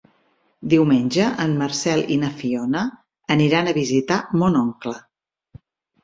[0.69, 2.81] Diumenge en Marcel i na Fiona
[3.35, 4.95] aniran a visitar mon oncle.